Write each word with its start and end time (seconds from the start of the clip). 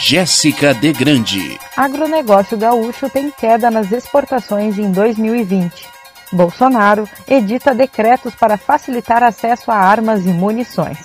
Jéssica 0.00 0.72
de 0.72 0.92
Grande. 0.92 1.58
Agronegócio 1.76 2.56
gaúcho 2.56 3.10
tem 3.10 3.32
queda 3.32 3.68
nas 3.68 3.90
exportações 3.90 4.78
em 4.78 4.92
2020. 4.92 5.88
Bolsonaro 6.32 7.08
edita 7.26 7.74
decretos 7.74 8.32
para 8.36 8.56
facilitar 8.56 9.24
acesso 9.24 9.72
a 9.72 9.74
armas 9.74 10.24
e 10.24 10.28
munições. 10.28 10.98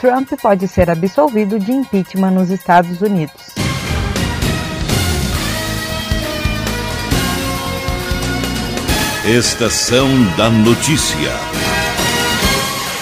Trump 0.00 0.32
pode 0.40 0.66
ser 0.66 0.88
absolvido 0.88 1.58
de 1.58 1.72
impeachment 1.72 2.30
nos 2.30 2.48
Estados 2.48 3.02
Unidos. 3.02 3.52
Estação 9.26 10.08
da 10.36 10.48
Notícia. 10.48 11.61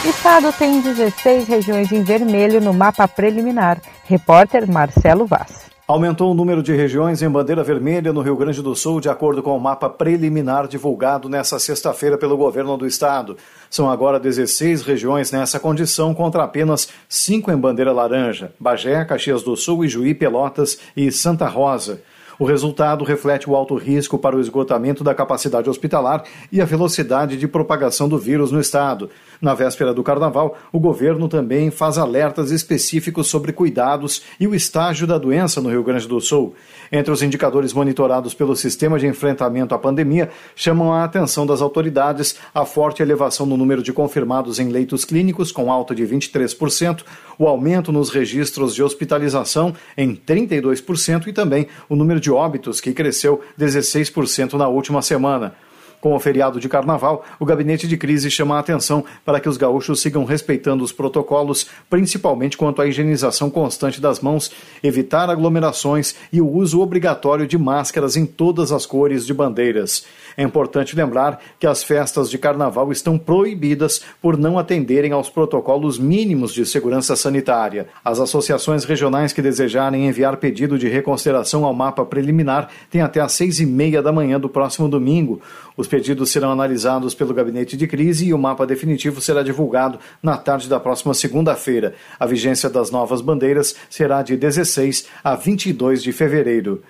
Estado 0.03 0.51
tem 0.59 0.81
16 0.81 1.47
regiões 1.47 1.93
em 1.93 2.03
vermelho 2.03 2.59
no 2.59 2.73
mapa 2.73 3.07
preliminar. 3.07 3.83
Repórter 4.05 4.67
Marcelo 4.67 5.27
Vaz. 5.27 5.71
Aumentou 5.87 6.31
o 6.31 6.35
número 6.35 6.63
de 6.63 6.73
regiões 6.73 7.21
em 7.21 7.29
bandeira 7.29 7.63
vermelha 7.63 8.11
no 8.11 8.23
Rio 8.23 8.35
Grande 8.35 8.63
do 8.63 8.75
Sul, 8.75 8.99
de 8.99 9.11
acordo 9.11 9.43
com 9.43 9.55
o 9.55 9.61
mapa 9.61 9.91
preliminar 9.91 10.67
divulgado 10.67 11.29
nesta 11.29 11.59
sexta-feira 11.59 12.17
pelo 12.17 12.39
governo 12.39 12.79
do 12.79 12.87
estado. 12.87 13.37
São 13.69 13.91
agora 13.91 14.19
16 14.19 14.81
regiões 14.81 15.31
nessa 15.33 15.61
condição, 15.61 16.15
contra 16.15 16.45
apenas 16.45 16.89
5 17.07 17.53
em 17.53 17.57
bandeira 17.57 17.93
laranja: 17.93 18.55
Bagé, 18.59 19.05
Caxias 19.05 19.43
do 19.43 19.55
Sul, 19.55 19.85
Ijuí, 19.85 20.15
Pelotas 20.15 20.79
e 20.97 21.13
Santa 21.13 21.47
Rosa. 21.47 22.01
O 22.41 22.47
resultado 22.47 23.05
reflete 23.05 23.51
o 23.51 23.55
alto 23.55 23.75
risco 23.75 24.17
para 24.17 24.35
o 24.35 24.41
esgotamento 24.41 25.05
da 25.05 25.15
capacidade 25.15 25.69
hospitalar 25.69 26.25
e 26.51 26.59
a 26.59 26.65
velocidade 26.65 27.37
de 27.37 27.47
propagação 27.47 28.09
do 28.09 28.17
vírus 28.17 28.51
no 28.51 28.59
estado. 28.59 29.11
Na 29.43 29.53
véspera 29.53 29.93
do 29.93 30.03
carnaval, 30.03 30.57
o 30.73 30.81
governo 30.81 31.29
também 31.29 31.71
faz 31.71 31.99
alertas 31.99 32.51
específicos 32.51 33.27
sobre 33.27 33.53
cuidados 33.53 34.23
e 34.41 34.47
o 34.47 34.55
estágio 34.55 35.07
da 35.07 35.19
doença 35.19 35.61
no 35.61 35.69
Rio 35.69 35.83
Grande 35.83 36.09
do 36.09 36.19
Sul. 36.19 36.55
Entre 36.91 37.13
os 37.13 37.23
indicadores 37.23 37.75
monitorados 37.75 38.33
pelo 38.33 38.57
sistema 38.57 38.99
de 38.99 39.07
enfrentamento 39.07 39.75
à 39.75 39.79
pandemia, 39.79 40.31
chamam 40.57 40.95
a 40.95 41.05
atenção 41.05 41.45
das 41.45 41.61
autoridades 41.61 42.37
a 42.55 42.65
forte 42.65 43.03
elevação 43.03 43.45
no 43.45 43.57
número 43.59 43.83
de 43.83 43.93
confirmados 43.93 44.59
em 44.59 44.71
leitos 44.71 45.05
clínicos, 45.05 45.53
com 45.53 45.71
alta 45.71 45.95
de 45.95 46.05
23%, 46.05 47.03
o 47.39 47.47
aumento 47.47 47.93
nos 47.93 48.09
registros 48.09 48.75
de 48.75 48.83
hospitalização 48.83 49.75
em 49.97 50.15
32% 50.15 51.27
e 51.27 51.33
também 51.35 51.67
o 51.89 51.95
número 51.95 52.19
de 52.19 52.30
óbitos, 52.31 52.81
que 52.81 52.93
cresceu 52.93 53.41
16% 53.59 54.55
na 54.55 54.69
última 54.69 55.03
semana. 55.03 55.55
Com 56.01 56.15
o 56.15 56.21
feriado 56.21 56.59
de 56.59 56.69
carnaval, 56.69 57.25
o 57.39 57.45
gabinete 57.45 57.87
de 57.87 57.97
crise 57.97 58.31
chama 58.31 58.57
a 58.57 58.61
atenção 58.61 59.05
para 59.25 59.39
que 59.39 59.49
os 59.49 59.59
gaúchos 59.59 60.01
sigam 60.01 60.25
respeitando 60.25 60.83
os 60.83 60.93
protocolos, 60.93 61.67
principalmente 61.91 62.57
quanto 62.57 62.81
à 62.81 62.87
higienização 62.87 63.51
constante 63.51 64.01
das 64.01 64.21
mãos, 64.21 64.51
evitar 64.83 65.29
aglomerações 65.29 66.15
e 66.33 66.41
o 66.41 66.51
uso 66.51 66.81
obrigatório 66.81 67.47
de 67.47 67.59
máscaras 67.59 68.17
em 68.17 68.25
todas 68.25 68.73
as 68.73 68.87
cores 68.87 69.27
de 69.27 69.35
bandeiras. 69.35 70.07
É 70.37 70.43
importante 70.43 70.97
lembrar 70.97 71.39
que 71.59 71.67
as 71.67 71.85
festas 71.85 72.31
de 72.31 72.39
carnaval 72.39 72.91
estão 72.91 73.19
proibidas 73.19 74.01
por 74.23 74.39
não 74.39 74.59
atenderem 74.59 75.13
aos 75.13 75.29
protocolos 75.29 75.99
mínimos 75.99 76.55
de 76.55 76.65
segurança 76.65 77.15
sanitária. 77.15 77.89
As 78.03 78.21
associações 78.21 78.85
regionais 78.85 79.35
que 79.35 79.43
desejarem 79.43 80.07
enviar 80.07 80.39
pedido 80.39 80.79
de 80.79 80.89
reconsideração 80.89 81.67
ao 81.67 81.75
mapa 81.75 82.07
preliminar 82.07 82.71
têm 82.91 83.03
até 83.03 83.21
às 83.21 83.33
seis 83.33 83.61
e 83.61 83.67
meia 83.67 84.01
da 84.01 84.13
manhã 84.13 84.41
do 84.41 84.49
próximo 84.49 84.89
domingo. 84.89 85.43
Os 85.77 85.90
pedidos 85.91 86.31
serão 86.31 86.53
analisados 86.53 87.15
pelo 87.15 87.35
gabinete 87.35 87.77
de 87.77 87.87
crise 87.89 88.27
e 88.27 88.33
o 88.33 88.39
mapa 88.39 88.65
definitivo 88.65 89.21
será 89.21 89.43
divulgado 89.43 89.99
na 90.23 90.37
tarde 90.37 90.69
da 90.69 90.79
próxima 90.79 91.13
segunda-feira. 91.13 91.95
A 92.19 92.25
vigência 92.25 92.71
das 92.71 92.91
novas 92.91 93.21
bandeiras 93.21 93.75
será 93.91 94.23
de 94.23 94.37
16 94.37 95.07
a 95.23 95.35
22 95.35 96.03
de 96.03 96.13
fevereiro. 96.13 96.83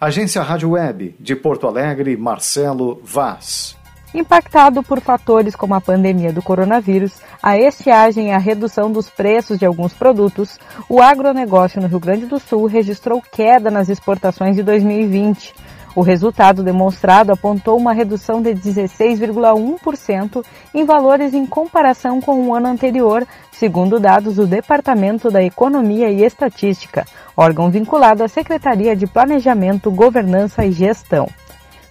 Agência 0.00 0.42
Rádio 0.42 0.70
Web, 0.70 1.16
de 1.18 1.34
Porto 1.34 1.66
Alegre, 1.66 2.16
Marcelo 2.16 3.00
Vaz. 3.02 3.76
Impactado 4.14 4.80
por 4.80 5.00
fatores 5.00 5.56
como 5.56 5.74
a 5.74 5.80
pandemia 5.80 6.32
do 6.32 6.40
coronavírus, 6.40 7.14
a 7.42 7.58
estiagem 7.58 8.28
e 8.28 8.30
a 8.30 8.38
redução 8.38 8.92
dos 8.92 9.10
preços 9.10 9.58
de 9.58 9.66
alguns 9.66 9.92
produtos, 9.92 10.56
o 10.88 11.02
agronegócio 11.02 11.82
no 11.82 11.88
Rio 11.88 11.98
Grande 11.98 12.26
do 12.26 12.38
Sul 12.38 12.66
registrou 12.66 13.20
queda 13.20 13.72
nas 13.72 13.88
exportações 13.88 14.54
de 14.54 14.62
2020. 14.62 15.52
O 15.96 16.02
resultado 16.02 16.64
demonstrado 16.64 17.30
apontou 17.32 17.76
uma 17.76 17.92
redução 17.92 18.42
de 18.42 18.50
16,1% 18.50 20.44
em 20.74 20.84
valores 20.84 21.32
em 21.32 21.46
comparação 21.46 22.20
com 22.20 22.48
o 22.48 22.54
ano 22.54 22.66
anterior, 22.66 23.24
segundo 23.52 24.00
dados 24.00 24.34
do 24.34 24.46
Departamento 24.46 25.30
da 25.30 25.42
Economia 25.42 26.10
e 26.10 26.24
Estatística, 26.24 27.06
órgão 27.36 27.70
vinculado 27.70 28.24
à 28.24 28.28
Secretaria 28.28 28.96
de 28.96 29.06
Planejamento, 29.06 29.88
Governança 29.90 30.64
e 30.64 30.72
Gestão. 30.72 31.28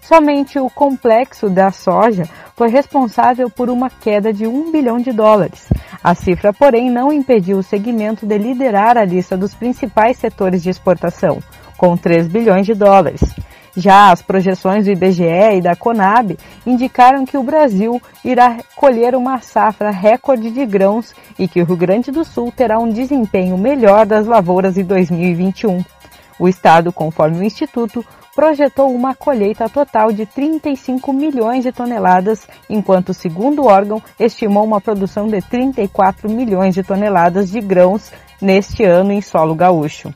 Somente 0.01 0.59
o 0.59 0.69
complexo 0.69 1.49
da 1.49 1.71
soja 1.71 2.27
foi 2.57 2.67
responsável 2.67 3.49
por 3.49 3.69
uma 3.69 3.89
queda 3.89 4.33
de 4.33 4.45
1 4.45 4.69
bilhão 4.69 4.97
de 4.97 5.13
dólares. 5.13 5.69
A 6.03 6.13
cifra, 6.13 6.51
porém, 6.51 6.91
não 6.91 7.11
impediu 7.11 7.57
o 7.57 7.63
segmento 7.63 8.25
de 8.25 8.37
liderar 8.37 8.97
a 8.97 9.05
lista 9.05 9.37
dos 9.37 9.55
principais 9.55 10.17
setores 10.17 10.61
de 10.61 10.69
exportação, 10.69 11.41
com 11.77 11.95
3 11.95 12.27
bilhões 12.27 12.65
de 12.65 12.73
dólares. 12.73 13.23
Já 13.75 14.11
as 14.11 14.21
projeções 14.21 14.85
do 14.85 14.91
IBGE 14.91 15.57
e 15.57 15.61
da 15.61 15.75
Conab 15.75 16.37
indicaram 16.65 17.25
que 17.25 17.37
o 17.37 17.43
Brasil 17.43 17.99
irá 18.23 18.57
colher 18.75 19.15
uma 19.15 19.39
safra 19.39 19.89
recorde 19.89 20.51
de 20.51 20.65
grãos 20.65 21.13
e 21.39 21.47
que 21.47 21.61
o 21.61 21.65
Rio 21.65 21.75
Grande 21.75 22.11
do 22.11 22.23
Sul 22.23 22.53
terá 22.55 22.77
um 22.79 22.89
desempenho 22.89 23.57
melhor 23.57 24.05
das 24.05 24.27
lavouras 24.27 24.77
em 24.77 24.83
2021. 24.83 25.83
O 26.37 26.47
Estado, 26.47 26.93
conforme 26.93 27.39
o 27.39 27.43
Instituto, 27.43 28.05
projetou 28.35 28.93
uma 28.93 29.15
colheita 29.15 29.69
total 29.69 30.11
de 30.11 30.25
35 30.25 31.13
milhões 31.13 31.63
de 31.63 31.71
toneladas, 31.71 32.47
enquanto 32.69 33.09
o 33.09 33.13
segundo 33.13 33.65
órgão 33.65 34.01
estimou 34.19 34.63
uma 34.63 34.81
produção 34.81 35.27
de 35.27 35.41
34 35.41 36.29
milhões 36.29 36.73
de 36.73 36.83
toneladas 36.83 37.49
de 37.49 37.61
grãos 37.61 38.11
neste 38.41 38.83
ano 38.83 39.11
em 39.11 39.21
solo 39.21 39.55
gaúcho. 39.55 40.13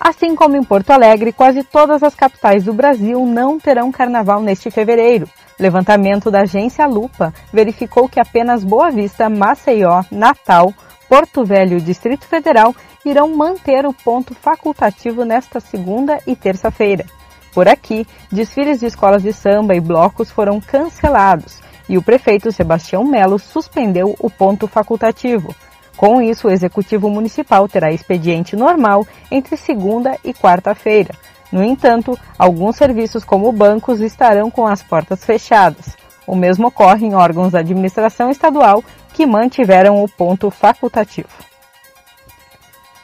Assim 0.00 0.34
como 0.34 0.56
em 0.56 0.62
Porto 0.62 0.90
Alegre, 0.90 1.32
quase 1.32 1.64
todas 1.64 2.02
as 2.02 2.14
capitais 2.14 2.64
do 2.64 2.72
Brasil 2.72 3.26
não 3.26 3.58
terão 3.58 3.90
carnaval 3.90 4.40
neste 4.40 4.70
fevereiro. 4.70 5.28
Levantamento 5.58 6.30
da 6.30 6.42
agência 6.42 6.86
Lupa 6.86 7.34
verificou 7.52 8.08
que 8.08 8.20
apenas 8.20 8.62
Boa 8.62 8.90
Vista, 8.90 9.28
Maceió, 9.28 10.02
Natal, 10.10 10.72
Porto 11.08 11.44
Velho 11.44 11.78
e 11.78 11.80
Distrito 11.80 12.26
Federal 12.26 12.74
irão 13.04 13.34
manter 13.34 13.86
o 13.86 13.92
ponto 13.92 14.34
facultativo 14.34 15.24
nesta 15.24 15.58
segunda 15.58 16.18
e 16.26 16.36
terça-feira. 16.36 17.04
Por 17.52 17.66
aqui, 17.66 18.06
desfiles 18.30 18.80
de 18.80 18.86
escolas 18.86 19.22
de 19.22 19.32
samba 19.32 19.74
e 19.74 19.80
blocos 19.80 20.30
foram 20.30 20.60
cancelados 20.60 21.60
e 21.88 21.96
o 21.96 22.02
prefeito 22.02 22.52
Sebastião 22.52 23.02
Melo 23.04 23.38
suspendeu 23.38 24.14
o 24.20 24.28
ponto 24.28 24.68
facultativo. 24.68 25.54
Com 25.98 26.22
isso, 26.22 26.46
o 26.46 26.50
Executivo 26.50 27.10
Municipal 27.10 27.66
terá 27.66 27.90
expediente 27.90 28.54
normal 28.54 29.04
entre 29.32 29.56
segunda 29.56 30.16
e 30.24 30.32
quarta-feira. 30.32 31.12
No 31.50 31.60
entanto, 31.60 32.16
alguns 32.38 32.76
serviços 32.76 33.24
como 33.24 33.50
bancos 33.50 34.00
estarão 34.00 34.48
com 34.48 34.64
as 34.64 34.80
portas 34.80 35.24
fechadas. 35.24 35.96
O 36.24 36.36
mesmo 36.36 36.68
ocorre 36.68 37.04
em 37.04 37.16
órgãos 37.16 37.50
da 37.50 37.58
administração 37.58 38.30
estadual 38.30 38.84
que 39.12 39.26
mantiveram 39.26 40.00
o 40.00 40.08
ponto 40.08 40.52
facultativo. 40.52 41.28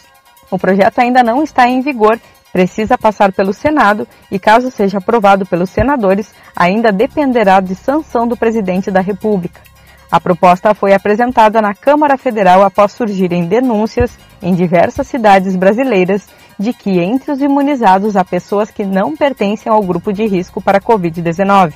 O 0.48 0.56
projeto 0.56 1.00
ainda 1.00 1.20
não 1.20 1.42
está 1.42 1.68
em 1.68 1.80
vigor, 1.80 2.16
precisa 2.52 2.96
passar 2.96 3.32
pelo 3.32 3.52
Senado 3.52 4.06
e, 4.30 4.38
caso 4.38 4.70
seja 4.70 4.98
aprovado 4.98 5.44
pelos 5.44 5.70
senadores, 5.70 6.32
ainda 6.54 6.92
dependerá 6.92 7.58
de 7.58 7.74
sanção 7.74 8.28
do 8.28 8.36
presidente 8.36 8.88
da 8.88 9.00
República. 9.00 9.71
A 10.12 10.20
proposta 10.20 10.74
foi 10.74 10.92
apresentada 10.92 11.62
na 11.62 11.72
Câmara 11.72 12.18
Federal 12.18 12.62
após 12.62 12.92
surgirem 12.92 13.46
denúncias 13.46 14.18
em 14.42 14.54
diversas 14.54 15.06
cidades 15.06 15.56
brasileiras 15.56 16.28
de 16.58 16.74
que 16.74 17.00
entre 17.00 17.32
os 17.32 17.40
imunizados 17.40 18.14
há 18.14 18.22
pessoas 18.22 18.70
que 18.70 18.84
não 18.84 19.16
pertencem 19.16 19.72
ao 19.72 19.82
grupo 19.82 20.12
de 20.12 20.26
risco 20.26 20.60
para 20.60 20.76
a 20.76 20.80
Covid-19. 20.82 21.72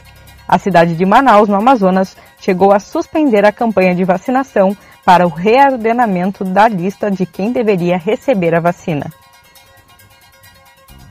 A 0.47 0.59
cidade 0.59 0.94
de 0.94 1.06
Manaus, 1.06 1.49
no 1.49 1.56
Amazonas, 1.56 2.15
chegou 2.38 2.75
a 2.75 2.79
suspender 2.79 3.43
a 3.47 3.53
campanha 3.53 3.94
de 3.94 4.05
vacinação 4.05 4.77
para 5.03 5.27
o 5.27 5.31
reordenamento 5.31 6.44
da 6.44 6.69
lista 6.69 7.11
de 7.11 7.25
quem 7.25 7.53
deveria 7.53 7.97
receber 7.97 8.55
a 8.55 8.61
vacina. 8.61 9.11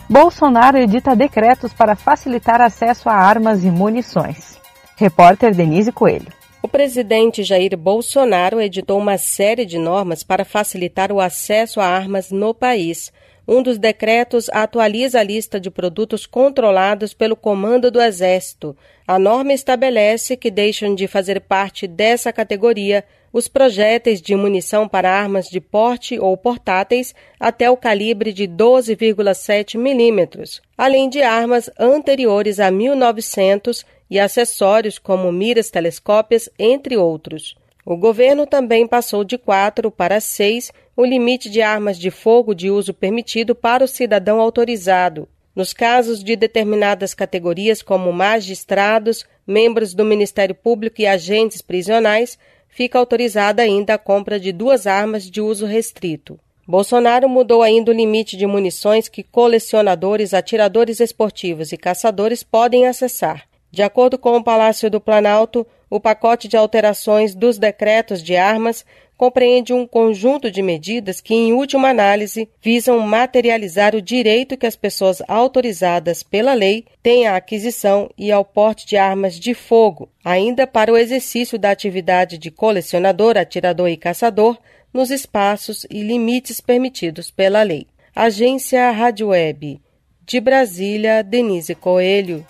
Bolsonaro 0.08 0.78
edita 0.78 1.16
decretos 1.16 1.74
para 1.74 1.96
facilitar 1.96 2.62
acesso 2.62 3.10
a 3.10 3.16
armas 3.16 3.64
e 3.64 3.72
munições. 3.72 4.60
Repórter 4.96 5.56
Denise 5.56 5.92
Coelho. 5.92 6.35
O 6.66 6.68
presidente 6.68 7.44
Jair 7.44 7.78
Bolsonaro 7.78 8.60
editou 8.60 8.98
uma 8.98 9.20
série 9.20 9.68
de 9.68 9.78
normas 9.78 10.24
para 10.24 10.44
facilitar 10.44 11.12
o 11.12 11.20
acesso 11.20 11.80
a 11.80 11.86
armas 11.86 12.32
no 12.32 12.56
país. 12.56 13.14
Um 13.48 13.62
dos 13.62 13.78
decretos 13.78 14.50
atualiza 14.50 15.20
a 15.20 15.24
lista 15.24 15.60
de 15.60 15.70
produtos 15.70 16.26
controlados 16.26 17.14
pelo 17.14 17.36
Comando 17.36 17.92
do 17.92 18.02
Exército. 18.02 18.76
A 19.08 19.20
norma 19.20 19.54
estabelece 19.54 20.36
que 20.36 20.50
deixam 20.50 20.96
de 20.96 21.06
fazer 21.06 21.40
parte 21.42 21.86
dessa 21.86 22.34
categoria 22.34 23.06
os 23.32 23.48
projéteis 23.48 24.20
de 24.20 24.36
munição 24.36 24.88
para 24.88 25.12
armas 25.12 25.48
de 25.48 25.62
porte 25.62 26.18
ou 26.18 26.36
portáteis 26.36 27.14
até 27.40 27.70
o 27.70 27.78
calibre 27.78 28.34
de 28.34 28.48
12,7 28.48 29.78
milímetros, 29.78 30.64
além 30.76 31.10
de 31.10 31.22
armas 31.22 31.70
anteriores 31.78 32.60
a 32.60 32.72
1900 32.72 33.86
e 34.10 34.20
acessórios 34.20 34.98
como 34.98 35.32
miras 35.32 35.70
telescópias, 35.70 36.50
entre 36.58 36.98
outros. 36.98 37.56
O 37.86 37.96
governo 37.96 38.48
também 38.48 38.88
passou 38.88 39.24
de 39.24 39.38
quatro 39.38 39.92
para 39.92 40.20
seis 40.20 40.72
o 40.98 41.06
limite 41.06 41.50
de 41.50 41.62
armas 41.62 42.00
de 42.00 42.10
fogo 42.10 42.56
de 42.56 42.72
uso 42.72 42.94
permitido 42.94 43.54
para 43.54 43.84
o 43.84 43.88
cidadão 43.88 44.40
autorizado. 44.40 45.28
Nos 45.56 45.72
casos 45.72 46.24
de 46.24 46.36
determinadas 46.36 47.14
categorias, 47.14 47.82
como 47.82 48.12
magistrados, 48.12 49.26
membros 49.46 49.94
do 49.94 50.04
Ministério 50.04 50.56
Público 50.56 51.02
e 51.02 51.08
agentes 51.08 51.62
prisionais, 51.62 52.38
fica 52.68 53.00
autorizada 53.00 53.62
ainda 53.62 53.94
a 53.94 53.98
compra 53.98 54.40
de 54.40 54.52
duas 54.52 54.88
armas 54.88 55.30
de 55.30 55.40
uso 55.40 55.66
restrito. 55.66 56.40
Bolsonaro 56.68 57.30
mudou 57.30 57.62
ainda 57.62 57.92
o 57.92 57.94
limite 57.94 58.36
de 58.36 58.48
munições 58.48 59.08
que 59.08 59.22
colecionadores, 59.22 60.34
atiradores 60.34 61.00
esportivos 61.00 61.72
e 61.72 61.78
caçadores 61.78 62.42
podem 62.42 62.88
acessar. 62.88 63.48
De 63.76 63.84
acordo 63.84 64.18
com 64.18 64.38
o 64.38 64.42
Palácio 64.42 64.90
do 64.90 65.02
Planalto, 65.02 65.68
o 65.90 66.00
pacote 66.00 66.48
de 66.48 66.56
alterações 66.56 67.36
dos 67.36 67.58
decretos 67.58 68.24
de 68.24 68.34
armas 68.34 68.86
compreende 69.18 69.74
um 69.74 69.86
conjunto 69.86 70.50
de 70.50 70.62
medidas 70.62 71.20
que, 71.20 71.34
em 71.34 71.52
última 71.52 71.90
análise, 71.90 72.48
visam 72.62 72.98
materializar 73.02 73.94
o 73.94 74.02
direito 74.02 74.56
que 74.56 74.66
as 74.66 74.78
pessoas 74.78 75.22
autorizadas 75.28 76.24
pela 76.24 76.54
lei 76.54 76.86
têm 77.04 77.28
à 77.28 77.36
aquisição 77.36 78.10
e 78.18 78.32
ao 78.32 78.46
porte 78.46 78.88
de 78.88 78.96
armas 78.96 79.38
de 79.38 79.54
fogo, 79.54 80.08
ainda 80.24 80.66
para 80.66 80.94
o 80.94 80.96
exercício 80.96 81.60
da 81.60 81.70
atividade 81.70 82.38
de 82.38 82.50
colecionador, 82.50 83.36
atirador 83.36 83.90
e 83.90 83.98
caçador 83.98 84.58
nos 84.94 85.12
espaços 85.12 85.86
e 85.90 86.02
limites 86.02 86.62
permitidos 86.62 87.30
pela 87.30 87.62
lei. 87.62 87.88
Agência 88.16 88.90
Rádio 88.92 89.28
Web. 89.28 89.82
De 90.26 90.40
Brasília, 90.40 91.22
Denise 91.22 91.76
Coelho. 91.76 92.46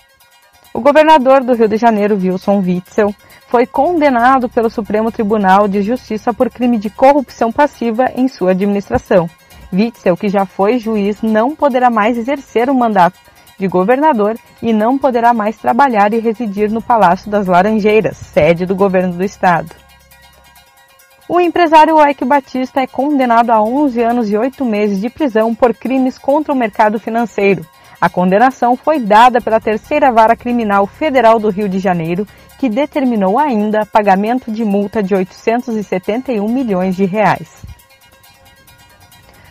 O 0.76 0.82
governador 0.82 1.42
do 1.42 1.54
Rio 1.54 1.70
de 1.70 1.78
Janeiro, 1.78 2.18
Wilson 2.22 2.60
Witzel, 2.60 3.16
foi 3.48 3.66
condenado 3.66 4.50
pelo 4.50 4.70
Supremo 4.70 5.10
Tribunal 5.10 5.70
de 5.70 5.82
Justiça 5.82 6.34
por 6.34 6.50
crime 6.50 6.78
de 6.78 6.90
corrupção 6.90 7.50
passiva 7.50 8.12
em 8.14 8.28
sua 8.28 8.52
administração. 8.52 9.30
Witzel, 9.72 10.18
que 10.18 10.28
já 10.28 10.46
foi 10.46 10.78
juiz, 10.78 11.22
não 11.22 11.56
poderá 11.56 11.90
mais 11.90 12.18
exercer 12.18 12.70
o 12.70 12.76
mandato 12.76 13.18
de 13.58 13.70
governador 13.70 14.38
e 14.62 14.74
não 14.74 14.98
poderá 14.98 15.34
mais 15.34 15.56
trabalhar 15.56 16.14
e 16.14 16.20
residir 16.20 16.70
no 16.70 16.82
Palácio 16.82 17.32
das 17.32 17.48
Laranjeiras, 17.48 18.18
sede 18.18 18.66
do 18.66 18.76
governo 18.76 19.14
do 19.14 19.24
estado. 19.24 19.70
O 21.26 21.40
empresário 21.40 22.06
Ike 22.06 22.26
Batista 22.26 22.82
é 22.82 22.86
condenado 22.86 23.50
a 23.50 23.62
11 23.62 24.02
anos 24.04 24.30
e 24.30 24.36
8 24.36 24.66
meses 24.66 25.00
de 25.00 25.10
prisão 25.10 25.56
por 25.56 25.74
crimes 25.74 26.18
contra 26.18 26.52
o 26.52 26.58
mercado 26.58 27.00
financeiro. 27.00 27.66
A 28.06 28.10
condenação 28.10 28.78
foi 28.78 29.00
dada 29.00 29.42
pela 29.42 29.60
Terceira 29.60 30.12
Vara 30.12 30.36
Criminal 30.36 30.86
Federal 30.86 31.40
do 31.40 31.50
Rio 31.50 31.68
de 31.68 31.80
Janeiro, 31.80 32.28
que 32.60 32.70
determinou 32.70 33.40
ainda 33.40 33.84
pagamento 33.84 34.52
de 34.52 34.64
multa 34.64 35.02
de 35.02 35.16
871 35.16 36.48
milhões 36.48 36.96
de 36.96 37.04
reais. 37.04 37.66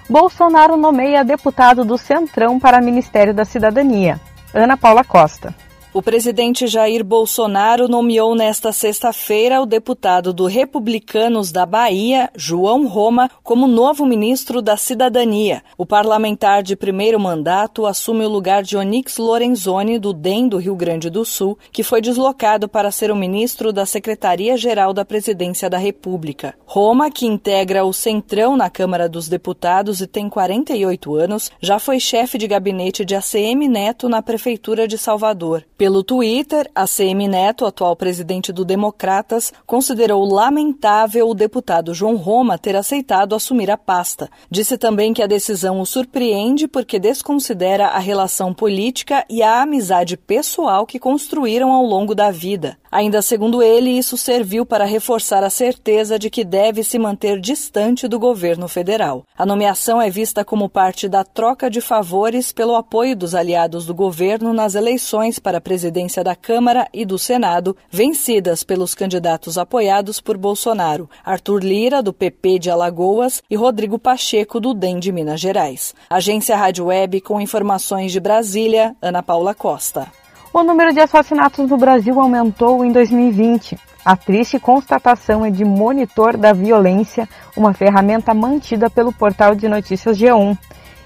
Bolsonaro 0.08 0.76
nomeia 0.76 1.24
deputado 1.24 1.84
do 1.84 1.98
Centrão 1.98 2.60
para 2.60 2.80
Ministério 2.80 3.34
da 3.34 3.44
Cidadania. 3.44 4.20
Ana 4.54 4.76
Paula 4.76 5.02
Costa. 5.02 5.52
O 5.94 6.02
presidente 6.02 6.66
Jair 6.66 7.04
Bolsonaro 7.04 7.86
nomeou 7.86 8.34
nesta 8.34 8.72
sexta-feira 8.72 9.62
o 9.62 9.64
deputado 9.64 10.32
do 10.32 10.46
Republicanos 10.46 11.52
da 11.52 11.64
Bahia, 11.64 12.28
João 12.34 12.88
Roma, 12.88 13.30
como 13.44 13.68
novo 13.68 14.04
ministro 14.04 14.60
da 14.60 14.76
Cidadania. 14.76 15.62
O 15.78 15.86
parlamentar 15.86 16.64
de 16.64 16.74
primeiro 16.74 17.20
mandato 17.20 17.86
assume 17.86 18.24
o 18.24 18.28
lugar 18.28 18.64
de 18.64 18.76
Onix 18.76 19.18
Lorenzoni, 19.18 19.96
do 20.00 20.12
DEM 20.12 20.48
do 20.48 20.58
Rio 20.58 20.74
Grande 20.74 21.08
do 21.08 21.24
Sul, 21.24 21.56
que 21.70 21.84
foi 21.84 22.00
deslocado 22.00 22.68
para 22.68 22.90
ser 22.90 23.12
o 23.12 23.16
ministro 23.16 23.72
da 23.72 23.86
Secretaria-Geral 23.86 24.92
da 24.92 25.04
Presidência 25.04 25.70
da 25.70 25.78
República. 25.78 26.56
Roma, 26.66 27.08
que 27.08 27.24
integra 27.24 27.84
o 27.84 27.92
Centrão 27.92 28.56
na 28.56 28.68
Câmara 28.68 29.08
dos 29.08 29.28
Deputados 29.28 30.00
e 30.00 30.08
tem 30.08 30.28
48 30.28 31.14
anos, 31.14 31.52
já 31.60 31.78
foi 31.78 32.00
chefe 32.00 32.36
de 32.36 32.48
gabinete 32.48 33.04
de 33.04 33.14
ACM 33.14 33.68
Neto 33.68 34.08
na 34.08 34.20
Prefeitura 34.20 34.88
de 34.88 34.98
Salvador. 34.98 35.64
Pelo 35.84 36.02
Twitter, 36.02 36.70
a 36.74 36.86
CM 36.86 37.28
Neto, 37.28 37.66
atual 37.66 37.94
presidente 37.94 38.50
do 38.54 38.64
Democratas, 38.64 39.52
considerou 39.66 40.24
lamentável 40.24 41.28
o 41.28 41.34
deputado 41.34 41.92
João 41.92 42.16
Roma 42.16 42.56
ter 42.56 42.74
aceitado 42.74 43.34
assumir 43.34 43.70
a 43.70 43.76
pasta. 43.76 44.30
Disse 44.50 44.78
também 44.78 45.12
que 45.12 45.22
a 45.22 45.26
decisão 45.26 45.78
o 45.78 45.84
surpreende 45.84 46.66
porque 46.66 46.98
desconsidera 46.98 47.88
a 47.88 47.98
relação 47.98 48.54
política 48.54 49.26
e 49.28 49.42
a 49.42 49.60
amizade 49.60 50.16
pessoal 50.16 50.86
que 50.86 50.98
construíram 50.98 51.70
ao 51.70 51.84
longo 51.84 52.14
da 52.14 52.30
vida. 52.30 52.78
Ainda 52.94 53.20
segundo 53.20 53.60
ele, 53.60 53.90
isso 53.90 54.16
serviu 54.16 54.64
para 54.64 54.84
reforçar 54.84 55.42
a 55.42 55.50
certeza 55.50 56.16
de 56.16 56.30
que 56.30 56.44
deve 56.44 56.84
se 56.84 56.96
manter 56.96 57.40
distante 57.40 58.06
do 58.06 58.20
governo 58.20 58.68
federal. 58.68 59.24
A 59.36 59.44
nomeação 59.44 60.00
é 60.00 60.08
vista 60.08 60.44
como 60.44 60.68
parte 60.68 61.08
da 61.08 61.24
troca 61.24 61.68
de 61.68 61.80
favores 61.80 62.52
pelo 62.52 62.76
apoio 62.76 63.16
dos 63.16 63.34
aliados 63.34 63.84
do 63.84 63.92
governo 63.92 64.52
nas 64.52 64.76
eleições 64.76 65.40
para 65.40 65.58
a 65.58 65.60
presidência 65.60 66.22
da 66.22 66.36
Câmara 66.36 66.86
e 66.94 67.04
do 67.04 67.18
Senado, 67.18 67.76
vencidas 67.90 68.62
pelos 68.62 68.94
candidatos 68.94 69.58
apoiados 69.58 70.20
por 70.20 70.38
Bolsonaro, 70.38 71.10
Arthur 71.24 71.64
Lira, 71.64 72.00
do 72.00 72.12
PP 72.12 72.60
de 72.60 72.70
Alagoas, 72.70 73.42
e 73.50 73.56
Rodrigo 73.56 73.98
Pacheco, 73.98 74.60
do 74.60 74.72
DEM 74.72 75.00
de 75.00 75.10
Minas 75.10 75.40
Gerais. 75.40 75.96
Agência 76.08 76.56
Rádio 76.56 76.84
Web 76.84 77.22
com 77.22 77.40
informações 77.40 78.12
de 78.12 78.20
Brasília, 78.20 78.94
Ana 79.02 79.20
Paula 79.20 79.52
Costa. 79.52 80.23
O 80.56 80.62
número 80.62 80.92
de 80.92 81.00
assassinatos 81.00 81.68
no 81.68 81.76
Brasil 81.76 82.20
aumentou 82.20 82.84
em 82.84 82.92
2020. 82.92 83.76
A 84.04 84.14
triste 84.16 84.56
constatação 84.56 85.44
é 85.44 85.50
de 85.50 85.64
Monitor 85.64 86.36
da 86.36 86.52
Violência, 86.52 87.28
uma 87.56 87.74
ferramenta 87.74 88.32
mantida 88.32 88.88
pelo 88.88 89.12
portal 89.12 89.56
de 89.56 89.66
notícias 89.66 90.16
G1. 90.16 90.56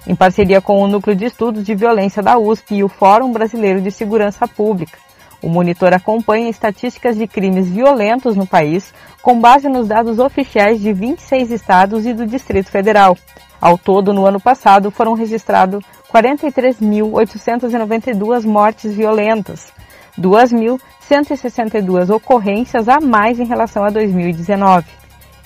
Em 0.06 0.14
parceria 0.14 0.60
com 0.60 0.82
o 0.82 0.86
Núcleo 0.86 1.16
de 1.16 1.24
Estudos 1.24 1.64
de 1.64 1.74
Violência 1.74 2.22
da 2.22 2.36
USP 2.36 2.74
e 2.74 2.84
o 2.84 2.90
Fórum 2.90 3.32
Brasileiro 3.32 3.80
de 3.80 3.90
Segurança 3.90 4.46
Pública. 4.46 4.98
O 5.40 5.48
monitor 5.48 5.94
acompanha 5.94 6.50
estatísticas 6.50 7.16
de 7.16 7.26
crimes 7.26 7.70
violentos 7.70 8.36
no 8.36 8.46
país, 8.46 8.92
com 9.22 9.40
base 9.40 9.66
nos 9.66 9.88
dados 9.88 10.18
oficiais 10.18 10.78
de 10.78 10.92
26 10.92 11.52
estados 11.52 12.04
e 12.04 12.12
do 12.12 12.26
Distrito 12.26 12.70
Federal. 12.70 13.16
Ao 13.58 13.78
todo, 13.78 14.12
no 14.12 14.26
ano 14.26 14.38
passado, 14.38 14.90
foram 14.90 15.14
registrados 15.14 15.82
43.892 16.12 18.44
mortes 18.44 18.94
violentas, 18.94 19.72
2.162 20.18 22.10
ocorrências 22.10 22.88
a 22.88 23.00
mais 23.00 23.38
em 23.38 23.44
relação 23.44 23.84
a 23.84 23.90
2019. 23.90 24.86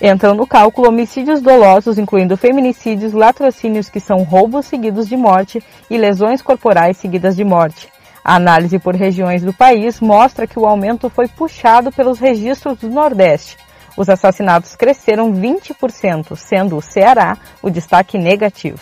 Entram 0.00 0.34
no 0.34 0.46
cálculo 0.46 0.88
homicídios 0.88 1.40
dolosos, 1.40 1.98
incluindo 1.98 2.36
feminicídios, 2.36 3.12
latrocínios, 3.12 3.88
que 3.88 4.00
são 4.00 4.22
roubos 4.22 4.66
seguidos 4.66 5.08
de 5.08 5.16
morte, 5.16 5.62
e 5.88 5.96
lesões 5.96 6.42
corporais 6.42 6.96
seguidas 6.96 7.36
de 7.36 7.44
morte. 7.44 7.88
A 8.24 8.36
análise 8.36 8.78
por 8.78 8.94
regiões 8.94 9.42
do 9.42 9.52
país 9.52 10.00
mostra 10.00 10.46
que 10.46 10.58
o 10.58 10.66
aumento 10.66 11.10
foi 11.10 11.28
puxado 11.28 11.92
pelos 11.92 12.18
registros 12.18 12.78
do 12.78 12.88
Nordeste, 12.88 13.58
os 13.96 14.08
assassinatos 14.08 14.74
cresceram 14.74 15.32
20%, 15.32 16.36
sendo 16.36 16.76
o 16.76 16.82
Ceará 16.82 17.36
o 17.62 17.70
destaque 17.70 18.18
negativo. 18.18 18.80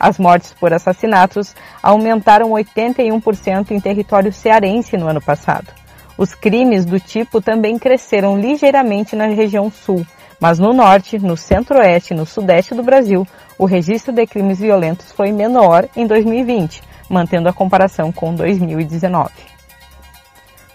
As 0.00 0.18
mortes 0.18 0.54
por 0.54 0.72
assassinatos 0.72 1.54
aumentaram 1.82 2.48
81% 2.52 3.70
em 3.70 3.78
território 3.78 4.32
cearense 4.32 4.96
no 4.96 5.06
ano 5.06 5.20
passado. 5.20 5.66
Os 6.16 6.34
crimes 6.34 6.86
do 6.86 6.98
tipo 6.98 7.42
também 7.42 7.78
cresceram 7.78 8.38
ligeiramente 8.38 9.14
na 9.14 9.26
região 9.26 9.70
sul, 9.70 10.06
mas 10.40 10.58
no 10.58 10.72
norte, 10.72 11.18
no 11.18 11.36
centro-oeste 11.36 12.14
e 12.14 12.16
no 12.16 12.24
sudeste 12.24 12.74
do 12.74 12.82
Brasil, 12.82 13.26
o 13.58 13.66
registro 13.66 14.10
de 14.10 14.26
crimes 14.26 14.58
violentos 14.58 15.12
foi 15.12 15.32
menor 15.32 15.86
em 15.94 16.06
2020, 16.06 16.82
mantendo 17.10 17.48
a 17.48 17.52
comparação 17.52 18.10
com 18.10 18.34
2019. 18.34 19.30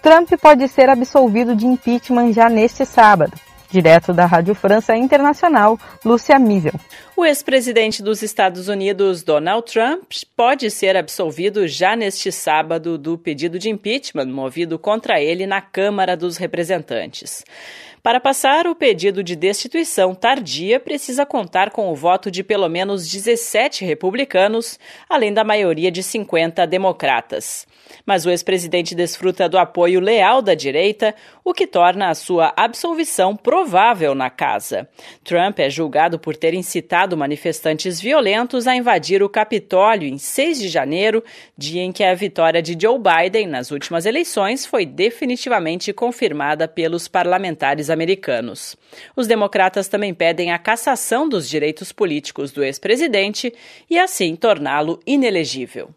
Trump 0.04 0.30
pode 0.40 0.68
ser 0.68 0.88
absolvido 0.88 1.56
de 1.56 1.66
impeachment 1.66 2.32
já 2.32 2.48
neste 2.48 2.86
sábado. 2.86 3.34
Direto 3.72 4.14
da 4.14 4.28
Rádio 4.28 4.54
França 4.54 4.96
Internacional, 4.96 5.80
Lúcia 6.06 6.38
Mível. 6.38 6.74
O 7.18 7.24
ex-presidente 7.24 8.04
dos 8.04 8.22
Estados 8.22 8.68
Unidos, 8.68 9.24
Donald 9.24 9.72
Trump, 9.72 10.04
pode 10.36 10.70
ser 10.70 10.98
absolvido 10.98 11.66
já 11.66 11.96
neste 11.96 12.30
sábado 12.30 12.98
do 12.98 13.18
pedido 13.18 13.58
de 13.58 13.70
impeachment 13.70 14.26
movido 14.26 14.78
contra 14.78 15.22
ele 15.22 15.48
na 15.48 15.62
Câmara 15.62 16.18
dos 16.18 16.36
Representantes. 16.36 17.46
Para 18.04 18.20
passar, 18.20 18.68
o 18.68 18.76
pedido 18.76 19.24
de 19.24 19.34
destituição 19.34 20.14
tardia 20.14 20.78
precisa 20.78 21.26
contar 21.26 21.72
com 21.72 21.90
o 21.90 21.96
voto 21.96 22.30
de 22.30 22.44
pelo 22.44 22.68
menos 22.68 23.10
17 23.10 23.86
republicanos, 23.86 24.78
além 25.08 25.34
da 25.34 25.46
maioria 25.46 25.90
de 25.90 26.04
50 26.04 26.68
democratas 26.68 27.66
mas 28.06 28.26
o 28.26 28.30
ex-presidente 28.30 28.96
desfruta 28.96 29.48
do 29.48 29.58
apoio 29.58 30.00
leal 30.00 30.42
da 30.42 30.54
direita, 30.54 31.14
o 31.44 31.54
que 31.54 31.68
torna 31.68 32.10
a 32.10 32.16
sua 32.16 32.54
absolvição 32.56 33.36
provável 33.36 34.16
na 34.16 34.30
casa. 34.30 34.88
Trump 35.24 35.60
é 35.60 35.70
julgado 35.70 36.18
por 36.18 36.36
ter 36.36 36.54
incitado 36.54 37.05
manifestantes 37.14 38.00
violentos 38.00 38.66
a 38.68 38.76
invadir 38.76 39.22
o 39.22 39.28
Capitólio 39.28 40.08
em 40.08 40.18
6 40.18 40.60
de 40.60 40.70
janeiro, 40.70 41.22
dia 41.58 41.82
em 41.82 41.92
que 41.92 42.04
a 42.04 42.16
vitória 42.16 42.62
de 42.62 42.78
Joe 42.82 42.98
Biden 42.98 43.48
nas 43.48 43.72
últimas 43.72 44.06
eleições 44.06 44.66
foi 44.66 44.86
definitivamente 44.86 45.92
confirmada 45.92 46.68
pelos 46.68 47.10
parlamentares 47.10 47.90
americanos. 47.90 48.78
Os 49.16 49.28
democratas 49.28 49.90
também 49.90 50.14
pedem 50.14 50.52
a 50.54 50.58
cassação 50.58 51.28
dos 51.28 51.50
direitos 51.50 51.92
políticos 51.92 52.52
do 52.52 52.64
ex-presidente 52.64 53.54
e 53.90 54.00
assim 54.00 54.36
torná-lo 54.36 55.00
inelegível. 55.06 55.90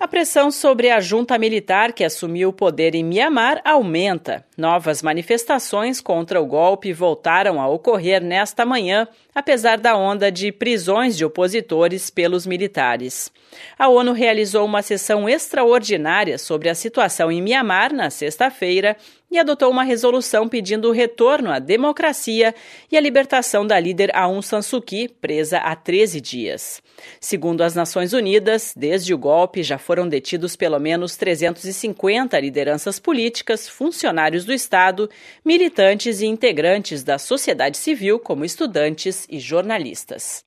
A 0.00 0.08
pressão 0.08 0.50
sobre 0.50 0.88
a 0.88 0.98
junta 0.98 1.38
militar 1.38 1.92
que 1.92 2.02
assumiu 2.02 2.48
o 2.48 2.52
poder 2.54 2.94
em 2.94 3.04
Mianmar 3.04 3.60
aumenta. 3.62 4.46
Novas 4.60 5.00
manifestações 5.00 6.02
contra 6.02 6.38
o 6.38 6.44
golpe 6.44 6.92
voltaram 6.92 7.58
a 7.58 7.66
ocorrer 7.66 8.22
nesta 8.22 8.66
manhã, 8.66 9.08
apesar 9.34 9.78
da 9.78 9.96
onda 9.96 10.30
de 10.30 10.52
prisões 10.52 11.16
de 11.16 11.24
opositores 11.24 12.10
pelos 12.10 12.46
militares. 12.46 13.32
A 13.78 13.88
ONU 13.88 14.12
realizou 14.12 14.66
uma 14.66 14.82
sessão 14.82 15.26
extraordinária 15.26 16.36
sobre 16.36 16.68
a 16.68 16.74
situação 16.74 17.32
em 17.32 17.40
Mianmar 17.40 17.90
na 17.90 18.10
sexta-feira 18.10 18.98
e 19.30 19.38
adotou 19.38 19.70
uma 19.70 19.84
resolução 19.84 20.48
pedindo 20.48 20.88
o 20.88 20.92
retorno 20.92 21.50
à 21.50 21.58
democracia 21.58 22.54
e 22.90 22.96
a 22.96 23.00
libertação 23.00 23.64
da 23.66 23.78
líder 23.78 24.10
Aung 24.14 24.42
San 24.42 24.60
Suu 24.60 24.82
Kyi, 24.82 25.08
presa 25.08 25.58
há 25.58 25.76
13 25.76 26.20
dias. 26.20 26.82
Segundo 27.20 27.62
as 27.62 27.74
Nações 27.74 28.12
Unidas, 28.12 28.74
desde 28.76 29.14
o 29.14 29.18
golpe 29.18 29.62
já 29.62 29.78
foram 29.78 30.08
detidos 30.08 30.56
pelo 30.56 30.78
menos 30.78 31.16
350 31.16 32.38
lideranças 32.40 32.98
políticas, 32.98 33.68
funcionários 33.68 34.44
do 34.44 34.49
Estado, 34.52 35.08
militantes 35.44 36.20
e 36.20 36.26
integrantes 36.26 37.02
da 37.02 37.18
sociedade 37.18 37.76
civil, 37.76 38.18
como 38.18 38.44
estudantes 38.44 39.26
e 39.30 39.38
jornalistas. 39.38 40.44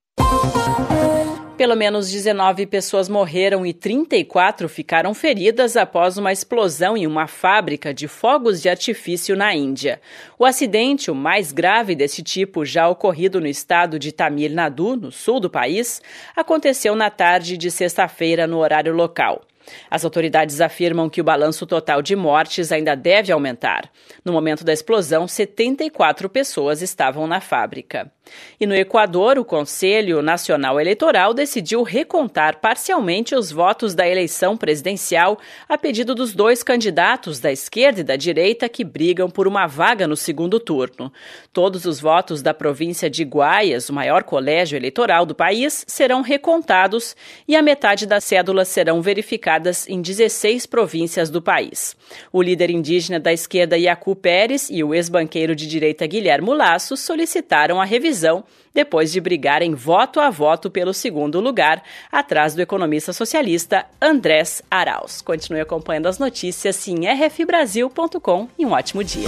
Pelo 1.56 1.76
menos 1.76 2.10
19 2.10 2.66
pessoas 2.66 3.08
morreram 3.08 3.64
e 3.64 3.74
34 3.74 4.68
ficaram 4.68 5.14
feridas 5.14 5.78
após 5.78 6.18
uma 6.18 6.32
explosão 6.32 6.98
em 6.98 7.06
uma 7.06 7.28
fábrica 7.28 7.94
de 7.94 8.08
fogos 8.08 8.60
de 8.60 8.70
artifício 8.70 9.36
na 9.36 9.54
Índia. 9.54 10.02
O 10.38 10.46
acidente, 10.46 11.12
o 11.12 11.16
mais 11.16 11.52
grave 11.52 11.96
desse 11.96 12.24
tipo 12.24 12.66
já 12.66 12.90
ocorrido 12.90 13.40
no 13.40 13.46
estado 13.46 14.00
de 14.00 14.12
Tamil 14.12 14.50
Nadu, 14.52 14.96
no 14.96 15.12
sul 15.12 15.40
do 15.40 15.50
país, 15.50 16.02
aconteceu 16.36 16.96
na 16.96 17.12
tarde 17.12 17.56
de 17.56 17.70
sexta-feira 17.70 18.48
no 18.48 18.58
horário 18.58 18.94
local. 18.94 19.44
As 19.90 20.04
autoridades 20.04 20.62
afirmam 20.62 21.10
que 21.10 21.22
o 21.22 21.24
balanço 21.24 21.66
total 21.66 22.02
de 22.02 22.16
mortes 22.16 22.72
ainda 22.72 22.96
deve 22.96 23.32
aumentar. 23.32 23.90
No 24.24 24.34
momento 24.34 24.64
da 24.64 24.74
explosão, 24.74 25.28
74 25.28 26.30
pessoas 26.30 26.82
estavam 26.82 27.28
na 27.28 27.40
fábrica. 27.40 28.12
E 28.60 28.66
no 28.66 28.74
Equador, 28.74 29.38
o 29.38 29.44
Conselho 29.44 30.22
Nacional 30.22 30.80
Eleitoral 30.80 31.34
decidiu 31.34 31.84
recontar 31.84 32.60
parcialmente 32.62 33.36
os 33.36 33.52
votos 33.52 33.94
da 33.94 34.08
eleição 34.08 34.56
presidencial 34.56 35.38
a 35.68 35.78
pedido 35.78 36.16
dos 36.16 36.34
dois 36.34 36.64
candidatos 36.64 37.40
da 37.40 37.52
esquerda 37.52 38.00
e 38.00 38.04
da 38.04 38.16
direita 38.16 38.70
que 38.70 38.84
brigam 38.84 39.30
por 39.30 39.46
uma 39.46 39.68
vaga 39.68 40.08
no 40.08 40.16
segundo 40.16 40.60
turno. 40.60 41.12
Todos 41.52 41.86
os 41.86 42.00
votos 42.00 42.42
da 42.42 42.54
província 42.54 43.10
de 43.10 43.26
Guaias, 43.26 43.90
o 43.90 43.94
maior 43.94 44.24
colégio 44.24 44.78
eleitoral 44.78 45.26
do 45.26 45.36
país, 45.36 45.84
serão 45.86 46.22
recontados 46.22 47.16
e 47.46 47.56
a 47.56 47.62
metade 47.62 48.06
das 48.06 48.24
cédulas 48.24 48.70
serão 48.70 49.02
verificadas 49.02 49.53
em 49.88 50.02
16 50.02 50.66
províncias 50.66 51.30
do 51.30 51.42
país. 51.42 51.96
O 52.32 52.42
líder 52.42 52.70
indígena 52.70 53.20
da 53.20 53.34
esquerda, 53.34 53.78
Iacu 53.78 54.16
Pérez, 54.16 54.70
e 54.70 54.84
o 54.84 54.94
ex-banqueiro 54.94 55.56
de 55.56 55.68
direita, 55.68 56.08
Guilherme 56.08 56.54
Lasso, 56.54 56.96
solicitaram 56.96 57.82
a 57.82 57.86
revisão 57.86 58.44
depois 58.74 59.12
de 59.12 59.22
brigarem 59.22 59.76
voto 59.76 60.20
a 60.20 60.30
voto 60.30 60.70
pelo 60.70 60.94
segundo 60.94 61.40
lugar, 61.40 61.84
atrás 62.12 62.56
do 62.56 62.62
economista 62.62 63.14
socialista 63.14 63.86
Andrés 64.02 64.62
Arauz. 64.70 65.22
Continue 65.22 65.62
acompanhando 65.62 66.08
as 66.08 66.18
notícias 66.18 66.88
em 66.88 67.06
rfbrasil.com 67.06 68.50
e 68.58 68.66
um 68.66 68.72
ótimo 68.72 69.04
dia. 69.04 69.28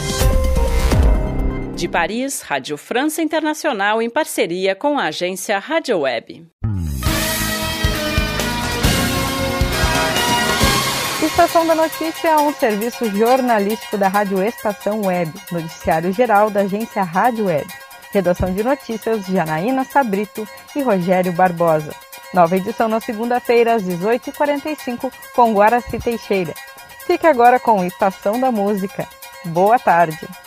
De 1.75 1.87
Paris, 1.89 2.41
Rádio 2.41 2.77
França 2.77 3.21
Internacional 3.21 4.01
em 4.01 4.09
parceria 4.09 4.73
com 4.73 4.97
a 4.97 5.05
agência 5.05 5.59
Rádio 5.59 5.99
Web. 5.99 6.47
Estação 11.25 11.65
da 11.65 11.73
Notícia 11.73 12.27
é 12.27 12.37
um 12.37 12.53
serviço 12.53 13.09
jornalístico 13.09 13.97
da 13.97 14.07
Rádio 14.07 14.43
Estação 14.43 15.01
Web, 15.05 15.33
noticiário 15.51 16.13
geral 16.13 16.51
da 16.51 16.61
agência 16.61 17.01
Rádio 17.01 17.45
Web. 17.45 17.65
Redação 18.11 18.53
de 18.53 18.63
notícias, 18.63 19.25
Janaína 19.25 19.83
Sabrito 19.83 20.47
e 20.75 20.83
Rogério 20.83 21.33
Barbosa. 21.33 21.95
Nova 22.31 22.55
edição 22.55 22.87
na 22.87 22.99
segunda-feira, 22.99 23.73
às 23.73 23.83
18h45, 23.83 25.11
com 25.35 25.53
Guaraci 25.53 25.97
Teixeira. 25.97 26.53
Fique 27.07 27.25
agora 27.25 27.59
com 27.59 27.83
Estação 27.83 28.39
da 28.39 28.51
Música. 28.51 29.07
Boa 29.45 29.79
tarde! 29.79 30.44